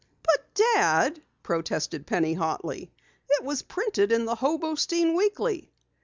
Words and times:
"But 0.23 0.55
Dad," 0.55 1.21
protested 1.43 2.07
Penny 2.07 2.33
hotly. 2.33 2.91
"It 3.29 3.43
was 3.43 3.61
printed 3.61 4.11
in 4.11 4.25
the 4.25 4.33
Hobostein 4.37 5.15
Weekly." 5.15 5.69